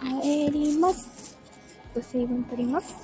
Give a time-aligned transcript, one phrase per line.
[0.00, 1.04] 帰ります。
[1.94, 2.94] ちょっと水分取ります。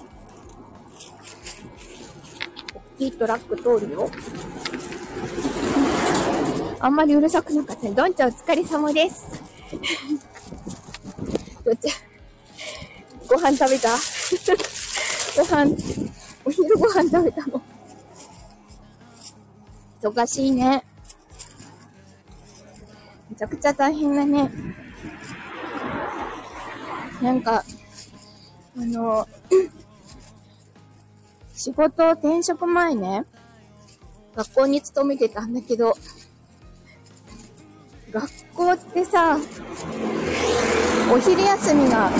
[2.75, 4.11] 大きいトラック通るよ。
[6.81, 7.93] あんまりうるさくなかったね。
[7.93, 9.27] どんちゃんお疲れ様です。
[11.65, 11.95] どんちゃん、
[13.29, 13.89] ご飯食べた？
[15.37, 15.77] ご飯、
[16.45, 17.63] お昼ご飯食べたの？
[20.03, 20.85] 忙しいね。
[23.31, 24.51] めちゃくちゃ大変だね。
[27.23, 27.65] なんか、
[28.77, 29.29] あの、
[31.55, 33.25] 仕事転職前ね、
[34.35, 35.97] 学校に勤めてたんだけど、
[38.11, 39.39] 学校ってさ、
[41.15, 42.11] お昼休みが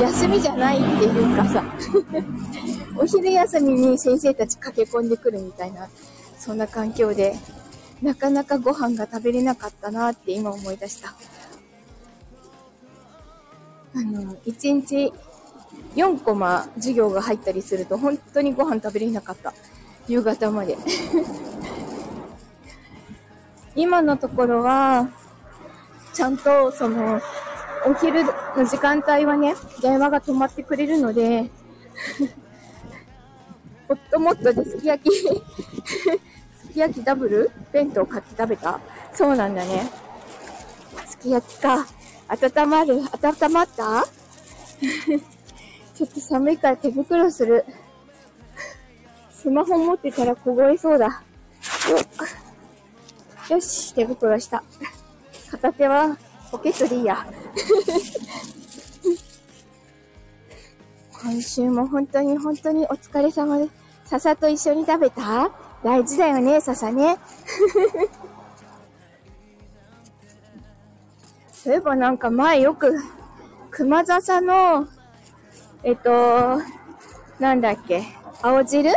[0.00, 1.64] 休みじゃないっていうかさ、
[2.96, 5.88] お昼休みに先生たち駆け込んでくるみたいな、
[6.38, 7.36] そんな環境で、
[8.00, 11.12] なかなかご飯が食べれなかったなって今思い出した。
[13.94, 15.12] あの、1日
[15.94, 19.52] 4コマ授業が入ったりすると本当にご飯食べれなかった。
[20.08, 20.76] 夕方まで。
[23.76, 25.08] 今のところは、
[26.12, 27.20] ちゃんとその、
[27.86, 28.30] お昼の
[28.64, 31.50] 時間帯はね、電話が止まってくれるので、
[33.88, 37.50] ホットモットですき焼き、 すき焼きダブル？
[37.72, 38.80] 弁当買って食べた？
[39.12, 39.90] そうなんだね。
[41.06, 41.86] すき焼きか。
[42.32, 44.04] 温まる温まった？
[45.94, 47.64] ちょっと寒いから手袋する。
[49.32, 51.22] スマホ持ってたら凍えそうだ。
[53.50, 54.62] よし、手袋した。
[55.50, 56.16] 片手は
[56.50, 57.26] ポケットでいいや。
[61.22, 63.70] 今週も本当に本当にお疲れ様です。
[64.06, 65.50] 笹と一緒に食べた？
[65.84, 67.18] 大事だよね、笹ね。
[71.62, 72.92] そういえばなんか前よく、
[73.70, 74.88] 熊笹の、
[75.84, 76.60] えっと、
[77.38, 78.02] なんだっけ、
[78.42, 78.90] 青汁？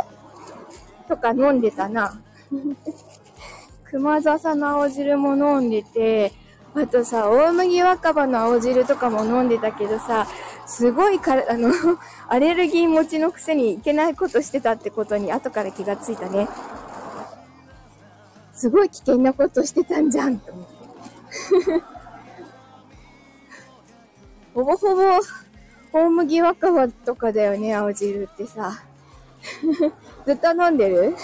[1.06, 2.20] とか飲んでたな。
[3.88, 6.32] 熊笹の青汁も飲んでて、
[6.74, 10.26] あとさ、大麦若葉の青汁とかも飲んでたけどさ、
[10.66, 11.70] すごいか、あの、
[12.26, 16.48] アレルギー持ちのくせにいけないことしてたってことに後から気がついたね。
[18.52, 21.95] すごい危険なことしてたんじゃん、と思って。
[24.56, 25.20] ほぼほぼ、
[25.92, 28.82] 大麦若葉とかだよね、青汁ってさ。
[30.24, 31.14] ずっと飲んでる？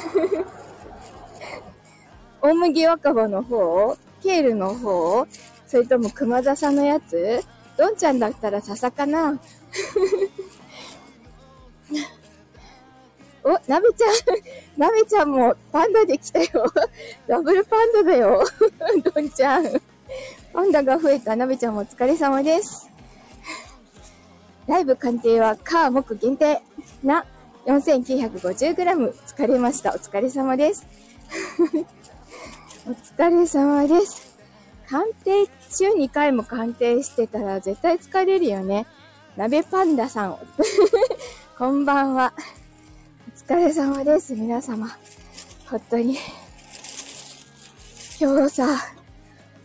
[2.43, 3.97] 大麦若葉の方？
[4.23, 5.27] ケールの方？
[5.67, 7.43] それとも熊笹のやつ？
[7.79, 9.41] どんちゃんだったら笹かな？
[13.45, 14.09] お、なべちゃ
[14.77, 16.67] ん、なべちゃんもパンダできたよ。
[17.27, 18.45] ダブルパンダだよ。
[19.03, 19.65] どんちゃん。
[20.53, 22.92] パンダが増えたなべちゃんもお疲れ様です。
[24.67, 26.63] ライブ鑑定は、カー木限定
[27.03, 27.25] な
[27.67, 29.93] 4950g 疲れました。
[29.93, 30.87] お疲れ様です。
[32.87, 34.37] お疲れ様です。
[34.89, 38.87] 鑑定、週2回も鑑定してたら絶対疲れるよね。
[39.37, 40.37] 鍋パンダさん。
[41.59, 42.33] こんばんは。
[43.29, 44.89] お疲れ様です、皆様。
[45.69, 46.19] 本当に。
[48.21, 48.67] 今日さ、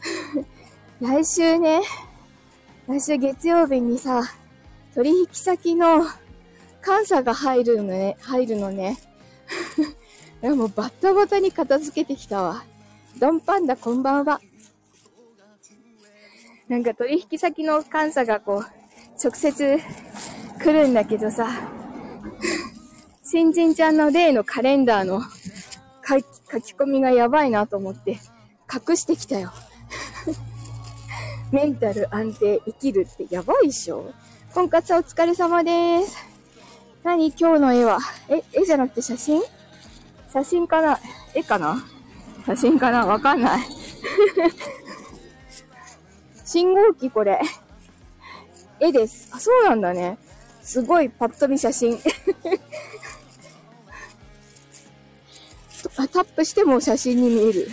[1.01, 1.81] 来週ね、
[2.87, 4.23] 来週月曜日にさ、
[4.97, 6.01] 取引先の
[6.83, 8.97] 監査が入るのね、入るのね。
[10.41, 12.65] でもバッタバタに片付けてきたわ。
[13.19, 14.41] ドンパンダこんばんは。
[16.67, 19.77] なんか取引先の監査がこう、直接
[20.63, 21.47] 来るんだけどさ、
[23.23, 25.21] 新人ちゃんの例のカレンダーの
[26.07, 28.17] 書き書き込みがやばいなと思って
[28.89, 29.53] 隠してきたよ。
[31.53, 34.11] メンタル安定生きるってやばいっしょ
[34.57, 36.17] 婚活お疲れ様です。
[37.03, 37.99] 何今日の絵は？
[38.27, 39.39] え、絵じゃなくて写真？
[40.33, 40.99] 写真かな？
[41.35, 41.85] 絵かな？
[42.47, 43.05] 写真かな？
[43.05, 43.67] わかんない。
[46.43, 47.39] 信号機これ。
[48.79, 49.29] 絵です。
[49.31, 50.17] あ、そうなんだね。
[50.63, 51.93] すごいパッと見写真。
[55.97, 57.69] あ タップしても写真に見える。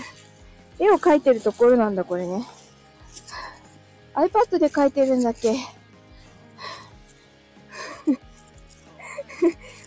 [0.79, 2.45] 絵を描いてるところなんだ、これね。
[4.13, 5.57] iPad で描いてるんだっけ？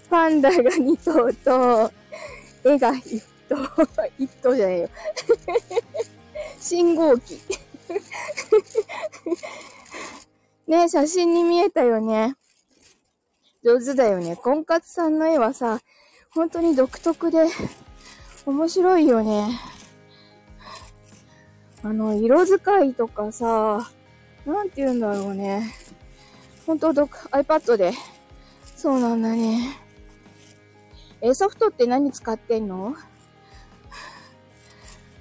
[0.10, 1.92] パンダが2頭と、
[2.64, 3.66] 絵が1頭、
[4.20, 4.90] 1頭じゃないよ。
[6.60, 7.40] 信号機。
[10.68, 12.36] ね写真に見えたよね。
[13.64, 14.36] 上手だよね。
[14.36, 15.80] 婚活さんの絵はさ、
[16.32, 17.48] 本当に独特で、
[18.46, 19.60] 面白いよね。
[21.84, 23.92] あの、色使いとかさ、
[24.46, 25.74] なんて言うんだろうね。
[26.66, 27.94] 本当 iPad で。
[28.76, 29.87] そうなんだね。
[31.22, 32.96] え、ソフトって何使ってんの？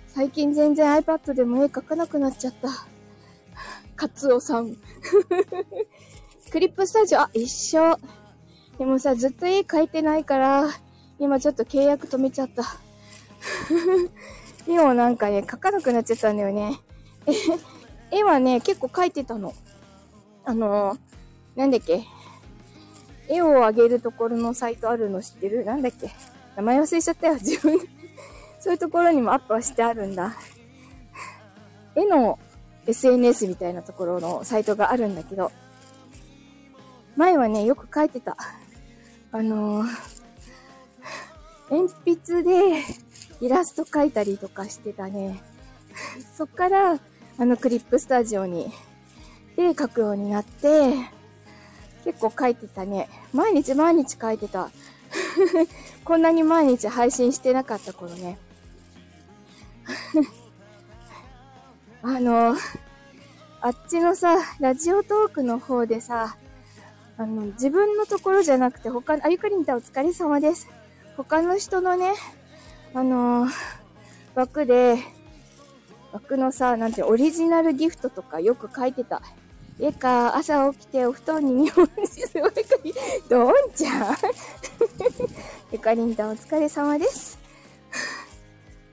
[0.08, 2.68] 最近全然 iPad でも絵描かなくなっちゃった。
[3.96, 4.76] カツオさん。
[6.50, 7.98] クリップスタジオ、あ、一緒。
[8.78, 10.68] でもさ、ずっと絵描いてないから、
[11.18, 12.64] 今ちょっと契約止めちゃった。
[14.68, 16.78] 絵をなんかね、描かなくなっちゃったんだよね。
[18.10, 19.54] 絵はね、結構描いてたの。
[20.44, 20.96] あの
[21.56, 22.04] なんだっけ？
[23.28, 25.64] 絵を上げるところのサイトあるの知ってる？
[25.64, 26.10] なんだっけ？
[26.56, 27.78] 名前忘れちゃったよ、自分。
[28.60, 30.34] そういうところにもアップはしてあるんだ。
[31.94, 32.38] 絵の
[32.86, 35.50] SNS みたいなところのサイトがあるんだけど、
[37.16, 38.36] 前はね、よく書いてた。
[39.32, 39.88] あのー、
[41.70, 42.82] 鉛筆で
[43.40, 45.40] イラスト描いたりとかしてたね。
[46.36, 46.98] そっから、
[47.38, 48.70] あのクリップスタジオに、
[49.56, 50.94] で描くようになって、
[52.06, 53.08] 結構書いてたね。
[53.32, 54.70] 毎日毎日書いてた。
[56.04, 58.38] こんなに毎日配信してなかった頃ね。
[62.02, 62.54] あの、
[63.60, 66.36] あっちのさ、ラジオトークの方でさ、
[67.18, 70.68] あの、自分のところじゃなくて他の、あゆかりんたお疲れ様です。
[71.16, 72.14] 他の人のね、
[72.94, 73.48] あの
[74.36, 74.98] 枠で、
[76.12, 79.22] 枠のさ、なんてオリジナルギフトとかよく書いてた。
[79.78, 82.94] えか、朝起きてお布団に日本地図を書い
[83.28, 84.16] どんちゃん
[85.70, 87.38] ゆかりんたんお疲れ様です。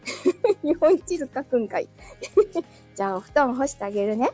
[0.62, 1.88] 日本地図書くんかい。
[2.96, 4.30] じゃあお布団干してあげるね。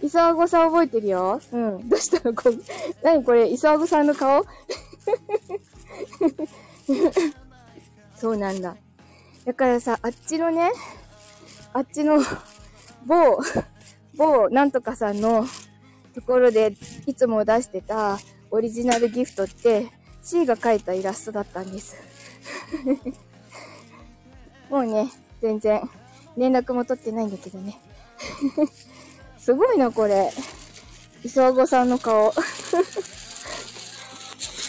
[0.00, 1.40] イサワゴさん覚えてるよ。
[1.50, 1.88] うん。
[1.88, 2.56] どうしたのこれ？
[3.02, 4.44] 何これ、イサワゴさんの顔？
[8.16, 8.76] そうなんだ。
[9.44, 10.70] だからさ、あっちのね、
[11.72, 12.22] あっちの
[13.06, 13.38] 某
[14.16, 15.46] 某なんとかさんの
[16.14, 16.74] ところで
[17.06, 18.18] いつも出してた
[18.50, 19.88] オリジナルギフトって
[20.22, 21.96] C が描いたイラストだったんです。
[24.70, 25.82] もうね、全然
[26.36, 27.78] 連絡も取ってないんだけどね。
[29.38, 30.32] すごいな、これ。
[31.22, 32.32] 磯子さんの顔。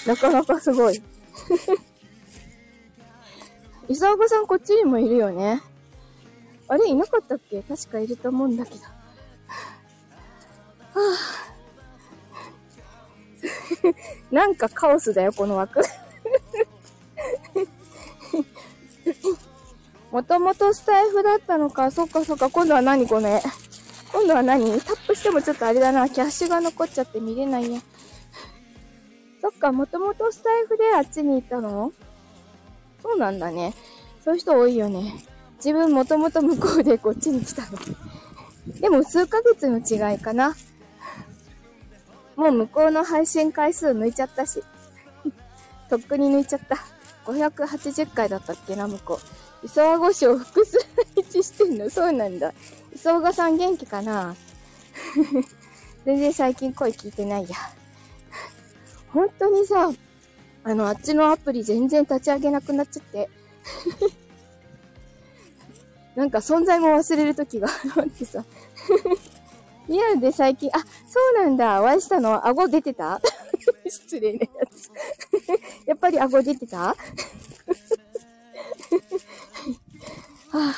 [0.06, 1.02] なかなかすごい。
[3.88, 5.62] 磯子さんこっちにもいるよね。
[6.68, 7.62] あれいなかったっけ？
[7.62, 8.95] 確かいると思うんだけど。
[14.32, 15.82] なんかカオスだよ、この枠。
[20.12, 21.92] もともとスタイフだったのか。
[21.92, 22.50] そっかそっか。
[22.50, 23.42] 今度は何これ？
[24.12, 24.80] 今度は何？
[24.82, 26.10] タップしてもちょっとあれだな。
[26.10, 27.82] キャッシュが残っちゃって見れないね。
[29.42, 31.92] そっか、もともとスタイフであっちに行ったの？
[33.04, 33.74] そうなんだね。
[34.24, 35.14] そういう人多いよね。
[35.58, 37.78] 自分もともと向こうでこっちに来たの。
[38.80, 40.56] でも数ヶ月の違いかな。
[42.36, 44.64] もう向こうの配信回数抜いちゃったし。
[45.90, 46.78] とっくに抜いちゃった。
[47.26, 49.20] 580回だったっけな、向こ
[49.64, 49.66] う。
[49.66, 50.78] 磯和越を複数
[51.16, 52.54] 配置してんのそうなんだ。
[52.94, 54.36] 磯賀さん元気かな？
[56.06, 57.56] 全然最近声聞いてないや。
[59.12, 59.92] 本当にさ、
[60.64, 63.30] あの、あっちのアプリ全然立ち上げなくなっちゃって。
[66.16, 68.46] なんか存在も忘れる時があってさ。
[69.88, 70.86] リアルで最近、あ、そ
[71.42, 71.82] うなんだ。
[71.82, 72.46] お会いしたの？
[72.48, 73.22] 顎出てた？
[73.88, 74.90] 失礼なやつ。
[75.88, 76.78] やっぱり顎出てた？
[76.80, 76.96] は
[80.52, 80.74] あ、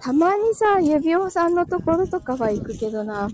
[0.00, 3.28] たまにさ、指輪さんのところとかは行くけどな。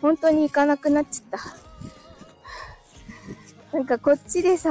[0.00, 1.40] 本当に行かなくなっちゃっ
[3.70, 3.76] た。
[3.76, 4.70] なんかこっちでさ、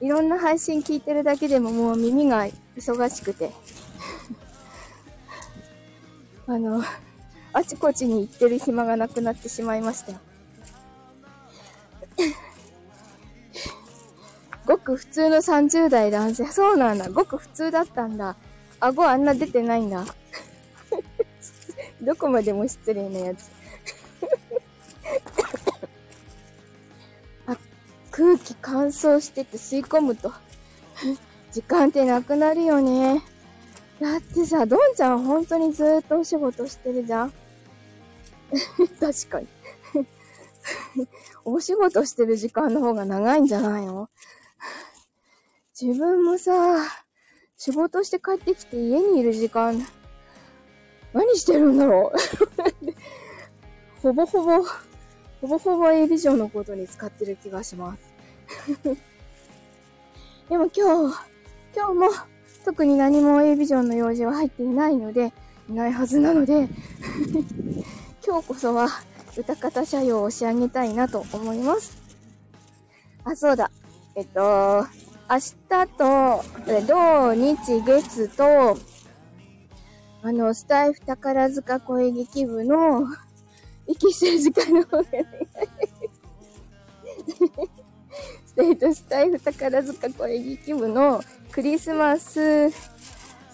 [0.00, 3.50] いろんな配信聞いてるだけでももう耳が忙しくて。
[6.48, 6.82] あの、
[7.52, 10.18] あちこちに行ってる暇がなくなってしまいましたよ。
[14.64, 16.46] ごく普通の30代男性。
[16.46, 17.10] そうなんだ。
[17.10, 18.34] ごく普通だったんだ。
[18.80, 20.06] 顎あんな出てないんだ。
[22.00, 23.50] どこまでも失礼なやつ。
[27.46, 27.58] あ、
[28.10, 30.32] 空気乾燥してて吸い込むと、
[31.52, 33.22] 時間ってなくなるよね。
[34.00, 37.32] だってさ、どんちゃん本当にずーっとお仕事してるじゃん。
[39.00, 39.48] 確かに。
[41.44, 44.08] お仕事してる時間の方が長いんじゃないの？
[45.80, 46.52] 自分もさ、
[47.56, 49.84] 仕事して帰ってきて家にいる時間、
[51.12, 52.18] 何してるんだろう？
[54.02, 54.62] ほぼほぼ、
[55.40, 58.00] ほぼほぼ A ビジョンのことに使ってる気がします。
[58.84, 61.16] でも今日、
[61.74, 62.10] 今日も
[62.68, 65.32] 特に何も A ビジョンの用事は入っていないので、
[65.70, 66.68] いないはずなので
[68.22, 68.88] 今日こそは
[69.38, 71.96] 歌方社用を仕上げたいなと思います。
[73.24, 73.70] あ、そうだ。
[74.14, 74.86] えっと、
[75.30, 76.44] 明日と、
[76.86, 78.76] 土日月と、
[80.20, 83.06] あの、スタイフ宝塚声劇部の、
[83.86, 85.24] 息してる時間の方がね、
[88.58, 91.22] テートスタイフ宝塚声劇部の
[91.52, 92.80] クリスマスス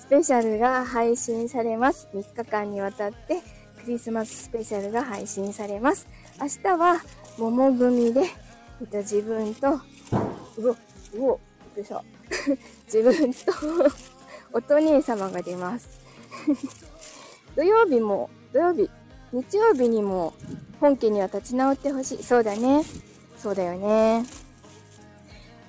[0.09, 2.09] ペシャルが配信されます。
[2.15, 3.43] 3日間にわたって
[3.85, 6.09] クリスマススペシャルが配信されます。
[6.41, 7.03] 明日は
[7.37, 8.23] 桃組で、
[8.81, 10.77] えっと、自分と、うお、う
[11.33, 11.41] お、
[11.77, 12.03] びっくりした。
[12.91, 13.53] 自分と
[14.55, 16.01] おと姉様が出ます。
[17.57, 18.89] 土曜日も、土曜日、
[19.35, 20.33] 日曜日にも
[20.81, 22.23] 本家には立ち直ってほしい。
[22.23, 22.83] そうだね。
[23.37, 24.44] そうだよね。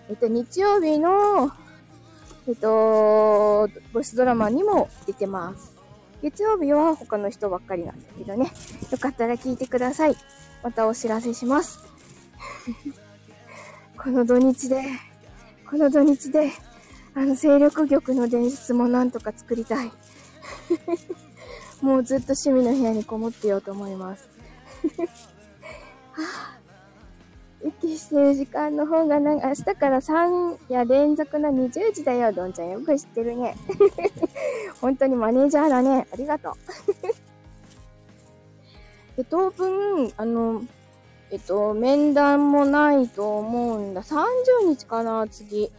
[0.09, 1.51] えっと、日曜日の、
[2.47, 5.75] えっと、ボイスドラマにも出てます。
[6.21, 8.51] 月曜日は他の人ばっかりなんだけどね。
[8.91, 10.15] よかったら聞いてください。
[10.63, 11.79] またお知らせします。
[13.97, 14.83] この土日で、
[15.69, 16.51] この土日で、
[17.15, 19.91] あの、勢力玉の伝説もなんとか作りたい。
[21.81, 24.29] もうずっと趣味の部屋にこもってようと思います。
[27.75, 32.31] はあ、息してる時間の方がなんか明日から3夜連続の20時だよ。
[32.31, 33.55] どんちゃんよく知ってるね。
[34.81, 36.07] 本当にマネージャーだね。
[36.11, 36.53] ありがとう。
[39.17, 40.61] で、当分、あの、
[41.31, 44.03] えっと、面談もないと思うんだ。
[44.03, 44.25] 30
[44.67, 45.71] 日かな、次。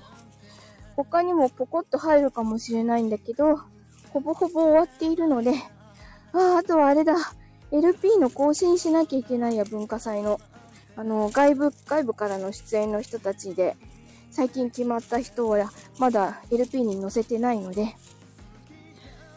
[0.97, 3.61] 他にもポコッと入るかもしれないんだけど、
[4.11, 5.53] ほぼほぼ終わっているので、
[6.33, 7.15] ああ、あとはあれだ。
[7.71, 10.41] LP の更新しなきゃいけないや、文化祭の。
[10.97, 13.76] あの、外部、外部からの出演の人たちで、
[14.31, 17.95] 最近決まった人は、まだ LP に載せてないので、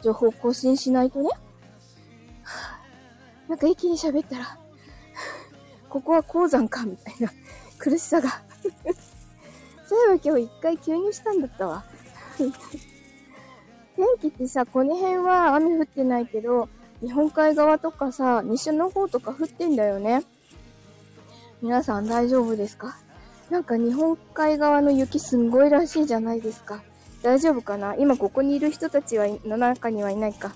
[0.01, 1.29] 情報更新しないとね。
[3.49, 4.57] なんか一気に喋ったら、
[5.89, 7.29] ここは鉱山か、みたいな
[7.77, 8.29] 苦しさが
[9.85, 11.83] そういえば今日一回急にしたんだったわ
[12.37, 16.69] 天気ってさ、この辺は雨降ってないけど、
[17.01, 20.23] 日本海側とかさ、西の方とか降ってんだよね。
[21.61, 22.97] 皆さん大丈夫ですか？
[23.49, 26.81] なんか日本海側の雪すんごいらしいじゃないですか。
[27.21, 27.95] 大丈夫かな？
[27.95, 30.53] 今ここにいる人たちは、の中にはいないか。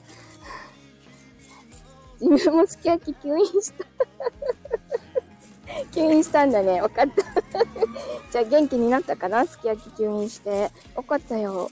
[2.22, 3.86] 自分もすき焼き吸引した
[5.92, 6.82] 吸引したんだね。
[6.82, 7.24] わかった
[8.32, 9.46] じゃあ元気になったかな？
[9.46, 10.72] すき焼き吸引して。
[10.96, 11.70] わかったよ。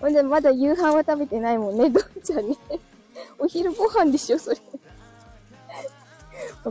[0.00, 2.56] ほんで、まだ夕飯は食べてないもんね、どんちゃんね。
[3.38, 4.58] お昼ご飯でしょ、それ。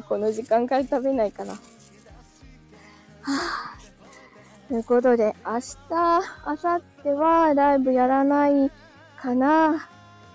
[0.02, 1.54] この時間から食べないかな。
[1.54, 4.68] はぁ。
[4.68, 8.72] ということで、明日、明後日はライブやらない
[9.18, 9.90] かな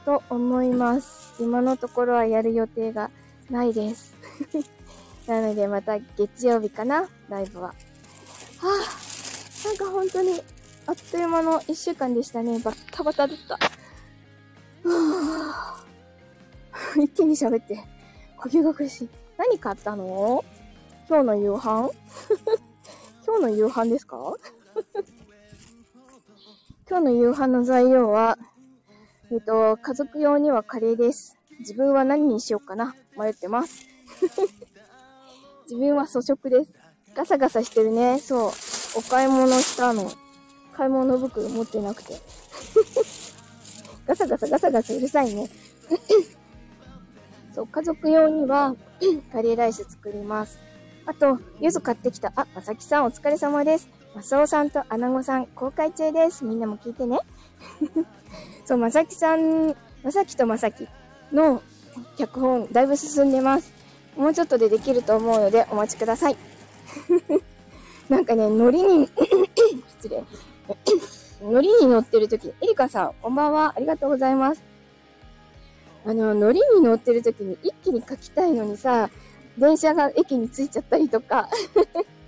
[0.04, 1.42] と思います。
[1.42, 3.10] 今のところはやる予定が
[3.50, 4.14] ないです。
[5.26, 7.68] なのでまた月曜日かなライブは。
[7.68, 9.66] はぁ。
[9.66, 10.40] なんか本当に
[10.86, 12.58] あっという間の一週間でしたね。
[12.60, 13.58] バッタバタだった。
[16.96, 17.78] 一気に喋って、
[18.36, 19.08] 呼吸が苦しい。
[19.38, 20.44] 何買ったの？
[21.08, 21.90] 今日の夕飯？
[23.26, 24.16] 今日の夕飯ですか？
[26.90, 28.36] 今日の夕飯の材料は、
[29.30, 31.38] えっと、家族用にはカレーです。
[31.60, 32.94] 自分は何にしようかな？
[33.16, 33.86] 迷ってます。
[35.70, 36.72] 自分は粗食です。
[37.14, 38.18] ガサガサしてるね。
[38.18, 38.52] そう。
[38.96, 40.10] お買い物したの。
[40.72, 42.14] 買い物袋持ってなくて。
[44.06, 45.48] ガサガサガサガサうるさいね。
[47.58, 48.76] そう、家族用には
[49.32, 50.60] カレーライス作ります。
[51.06, 52.32] あと、柚子買ってきた。
[52.36, 53.88] あ、まさきさんお疲れ様です。
[54.14, 56.44] まさおさんとアナゴさん公開中です。
[56.44, 57.18] みんなも聞いてね。
[58.64, 59.74] そう、まさきさん、
[60.04, 60.86] まさきとまさき
[61.32, 61.60] の
[62.16, 63.72] 脚本、だいぶ進んでます。
[64.16, 66.36] もうちょっとでできると思うのでお待ちください。
[68.08, 69.08] なんかね、ノリに
[69.98, 70.22] 失礼。
[71.42, 73.72] ノリに乗ってる時、エリカさん、こんばんは。
[73.74, 74.77] ありがとうございます。
[76.08, 79.10] あの、乗りに乗ってる時に一気に書きたいのにさ、
[79.58, 81.50] 電車が駅に着いちゃったりとか。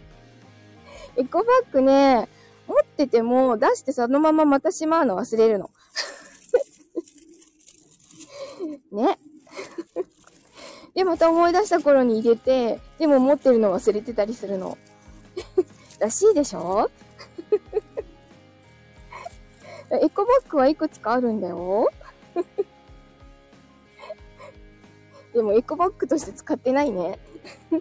[1.16, 2.28] エコバッグね、
[2.66, 5.70] 持ってても出してそのまままたしまうの忘れるの。
[8.92, 9.18] ね。
[10.94, 14.76] で、また思い出した頃に入れて、でも持ってるの忘れてたりするの。
[16.00, 16.90] らしいでしょ？
[19.90, 21.88] エコバッグはいくつかあるんだよ。
[25.34, 27.18] でもエコバッグとして使ってないね。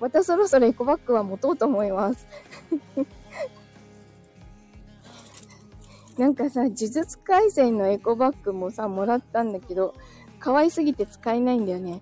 [0.00, 2.26] またそろそろエコバッグは持とうと思います。
[6.16, 9.94] なんかさ、呪術廻戦のエコバッグもさ、もらったんだけど、
[10.38, 12.00] 可愛すぎて使えないんだよね。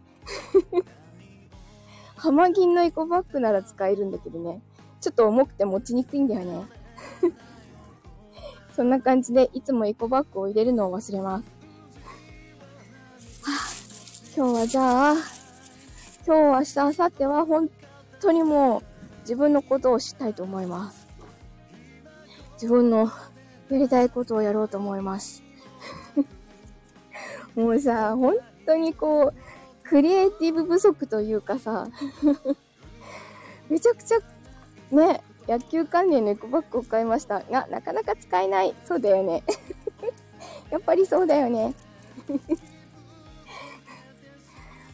[2.16, 4.61] 浜銀のエコバッグなら使えるんだけどね。
[5.00, 6.66] ちょっと重くて持ちにくいんだよね。
[8.75, 11.58] そんな感じで、いつもエコバッグを入れるのを忘れます。
[14.38, 15.14] 今日はじゃあ、
[16.25, 17.71] 今日、明日、明後日は本
[18.21, 18.83] 当にもう
[19.23, 21.09] 自分のことをしたいと思います。
[22.52, 23.11] 自分の
[23.68, 25.42] やりたいことをやろうと思います。
[27.57, 31.88] もうさ、本当にこう、クリエイティブ不足というかさ、
[33.68, 34.18] めちゃくちゃ、
[34.95, 38.73] ね、野球関連のエコバッグを買いましたが、なかなか使えない。
[38.85, 39.42] そうだよね。
[40.71, 41.75] やっぱりそうだよね。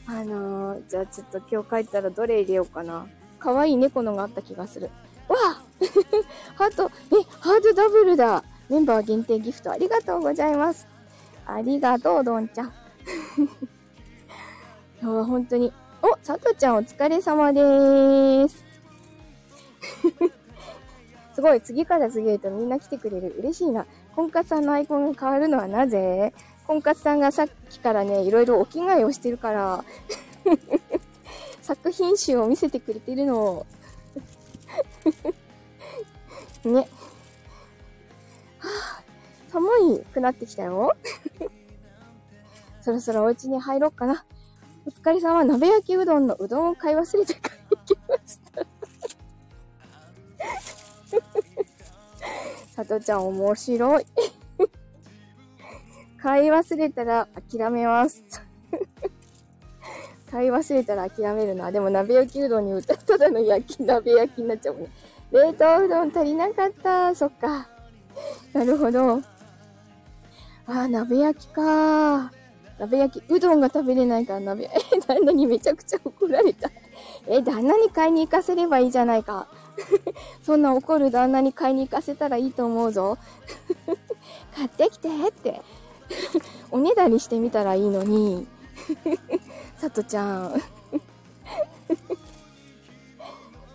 [0.07, 3.07] あのー、じゃあちょっと今日帰ったらどれ入れようかな。
[3.39, 4.91] 可愛い猫のがあった気がする。
[5.29, 5.63] わあ
[6.57, 8.45] ハート、え、ハードダブルだ。
[8.69, 10.87] メンバー限定ギフトありがとうございます。
[11.47, 12.73] ありがとう、どんちゃん。
[15.01, 15.73] 今日は本当に。
[16.03, 18.65] お、さとちゃんお疲れ様でーす。
[21.35, 23.35] すごい、次から次へとみんな来てくれる。
[23.39, 23.87] 嬉しいな。
[24.15, 26.33] 婚活さんのアイコンが変わるのはなぜ？
[26.67, 29.85] 婚活さんがさっきからね、いろいろお着替えをしてるから、
[31.63, 33.67] 作品集を見せてくれてるの。
[36.65, 36.89] ね。
[38.59, 38.69] は
[38.99, 39.03] あ、
[39.51, 40.97] 寒いくなってきたよ。
[42.81, 44.25] そろそろお家に入ろうかな。
[44.87, 48.67] お疲れ様、鍋焼きうどんのうどんを買い忘れて帰ってきました。
[52.75, 54.07] さとちゃん面白い。
[56.25, 58.25] 買い忘れたら諦めます。
[60.33, 61.71] 買い忘れたら諦めるな。
[61.71, 64.91] でも鍋焼きうどんに歌ただの焼き、鍋焼きになっちゃうもんね。
[65.33, 67.15] 冷凍うどん足りなかった。
[67.15, 67.69] そっか。
[68.55, 69.21] なるほど。
[70.67, 72.33] あ、鍋焼きか
[72.79, 76.71] 鍋焼き、うどんが食べれないから鍋、え、旦那にめちゃくちゃ怒られた。
[77.27, 79.47] え、旦那に買いに行かせればいいじゃないか。
[80.43, 83.19] そんな怒る旦那に買いに行かせたらいいと思うぞ。
[84.57, 85.61] 買ってきてって。
[86.71, 88.47] おねだりしてみたらいいのに。
[89.77, 90.55] さとちゃん。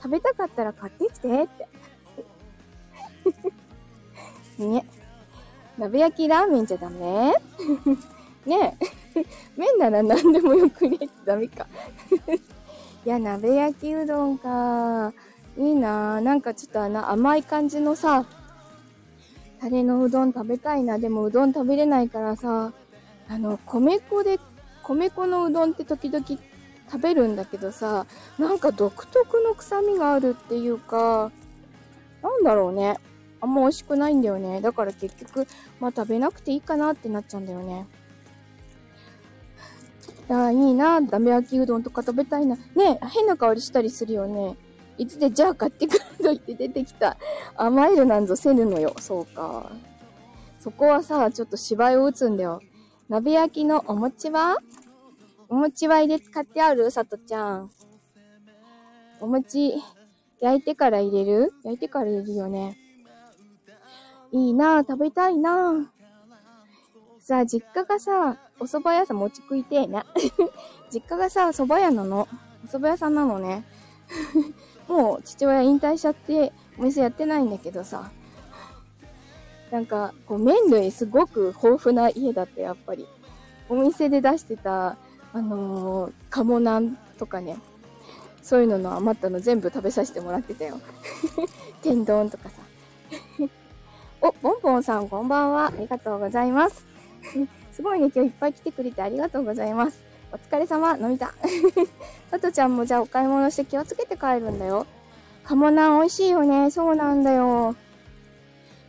[0.02, 1.68] 食べたかったら買ってきてって。
[4.63, 4.86] ね。
[5.78, 7.34] 鍋焼きラーメンじゃダメ？
[8.46, 8.78] ね
[9.15, 9.26] え。
[9.56, 11.68] 麺なら何でもよくねってダメか。
[13.06, 15.13] いや、鍋焼きうどんか。
[15.58, 18.26] いいななんかちょっとあの甘い感じのさ、
[19.60, 21.00] タレのうどん食べたいな。
[21.00, 22.72] でもうどん食べれないからさ、
[23.28, 24.39] あの、米粉で、
[24.84, 28.06] 米粉のうどんって時々食べるんだけどさ、
[28.38, 31.32] なんか独特の臭みがあるっていうか、
[32.24, 32.98] なんだろうね。
[33.41, 34.62] あんま美味しくないんだよね。
[34.62, 35.48] だから結局、
[35.80, 37.86] まあ食べなくていいかなってなっちゃうんだよね。
[40.30, 41.02] ああ、いいな。
[41.02, 42.56] ダメ焼きうどんとか食べたいな。
[42.56, 44.56] ね変な香りしたりするよね。
[45.00, 47.18] いつでじゃあ買ってくると言って出てきた。
[47.56, 48.94] 甘えるなんぞせぬのよ。
[49.00, 49.72] そうか。
[50.60, 52.62] そこはさ、ちょっと芝居を打つんだよ。
[53.08, 54.58] 鍋焼きのお餅は？
[55.48, 56.92] お餅は入れ使ってある？
[56.92, 57.72] さとちゃん。
[59.22, 59.74] お餅、
[60.42, 61.54] 焼いてから入れる？
[61.64, 62.78] 焼いてから入れるよね。
[64.32, 65.86] いいなぁ食べたいなぁ
[67.20, 70.06] さあ、実家がさ、お蕎麦屋さん持ち食いてえな。
[70.92, 72.28] 実家がさ、蕎麦屋なの。
[72.66, 73.64] お蕎麦屋さんなのね。
[74.89, 78.12] もう父親引退しちゃってお店やってないんだけどさ。
[79.71, 83.08] なんか、こう麺類すごく豊富な家だったやっぱり。
[83.69, 84.97] お店で出してた、
[85.32, 87.58] あのー、鴨なんとかね。
[88.41, 90.80] そういうのの余ったの全部食べさせてもらってたよ。
[91.84, 92.56] 天丼とかさ。
[94.21, 95.67] お、ボンボンさんこんばんは。
[95.67, 96.88] ありがとうございます。
[97.71, 100.09] すごいね、今日いっぱい来てくれてありがとうございます。
[100.32, 101.34] お疲れ様、飲みた。
[102.30, 104.86] さとちゃんもじゃあお買い物して気をつけて帰るんだよ。
[105.44, 106.70] 鴨ナン美味しいよね。
[106.70, 107.76] そうなんだよ。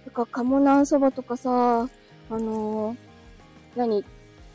[0.04, 1.88] なんか鴨ナンそばとかさ、
[2.30, 2.96] あのー、
[3.76, 4.04] 何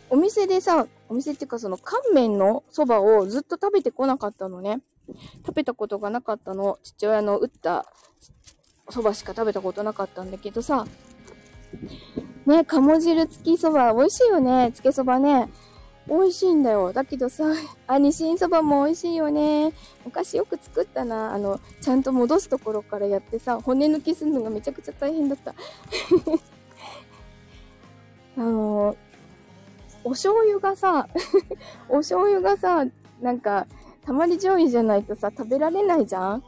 [0.09, 4.81] お店でさ、お店っていうかその乾麺のそばをずっと食べてこなかったのね。
[5.45, 6.77] 食べたことがなかったの。
[6.83, 7.85] 父親の打った
[8.89, 10.85] そばしか食べたことなかったんだけどさ。
[12.45, 14.71] ね、鴨汁付きそば美味しいよね。
[14.73, 15.49] つけそばね。
[16.07, 16.93] 美味しいんだよ。
[16.93, 17.45] だけどさ、
[17.87, 19.73] あ、にしんそばも美味しいよね。
[20.05, 21.33] 昔よく作ったな。
[21.33, 25.55] あの、ちゃんと戻すところからやってさ、骨抜きするのがめちゃくちゃ大変だった。
[28.37, 28.95] あの、
[30.03, 31.07] お醤油がさ、
[31.89, 32.85] お醤油がさ、
[33.19, 33.65] なんか、
[34.05, 36.43] たまり醤油じゃないとさ、食べられないじゃん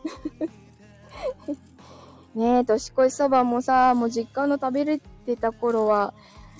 [2.36, 6.14] ねえ、年越しそばもさ、もう実家の食べれてた頃は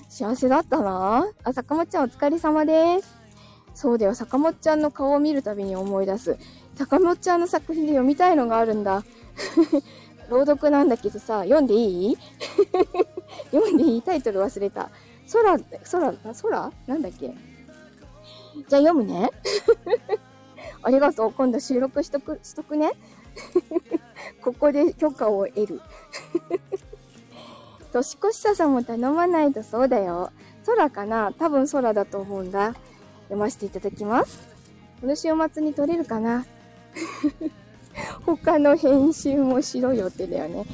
[0.08, 1.26] 幸せだったな。
[1.44, 3.14] あ、坂本ちゃんお疲れ様です。
[3.74, 6.36] そうだよ、坂本ちゃんの顔を見るたびに思い出す。
[6.76, 9.04] 坂本ちゃんの作品で読みたいのがあるんだ。
[10.30, 12.18] 朗読なんだけどさ、読んでいい？
[13.52, 14.90] 読んでいいタイトル忘れた。
[15.32, 15.58] 空、
[15.90, 16.72] 空、空？
[16.86, 17.26] なんだっけ？
[17.28, 19.30] じゃあ読むね。
[20.82, 21.32] ありがとう。
[21.32, 22.92] 今度収録しとく、しとくね。
[24.42, 25.80] ここで許可を得る。
[27.98, 30.30] 年越しささも頼まないとそうだよ。
[30.66, 31.32] 空かな？
[31.32, 32.74] 多分空だと思うんだ。
[33.24, 34.48] 読ませていただきます。
[35.00, 36.46] この週末に撮れるかな？
[38.24, 40.64] 他の編集もしろよってだよね。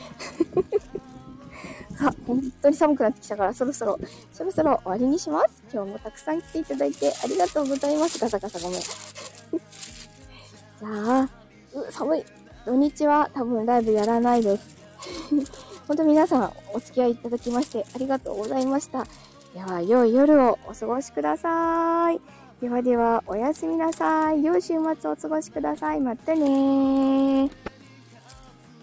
[2.01, 3.99] あ、本当に寒くなってきたからそろそろ、
[4.33, 5.63] そろそろ終わりにします。
[5.73, 8.19] 今日もたくさん来ていただいてありがとうございます。
[8.19, 8.81] ガサガサごめん。
[8.81, 10.87] じゃ
[11.21, 11.29] あ、
[11.73, 12.25] う、寒い。
[12.67, 14.63] 土日は多分ライブやらないです。
[15.87, 19.07] 本当皆さんお付き合いいただきましてありがとうございました。
[19.55, 22.20] では、良い夜をお過ごしください。
[22.61, 24.42] ではでは、おやすみなさい。
[24.42, 26.01] 良い週末をお過ごしください。
[26.01, 27.63] またね。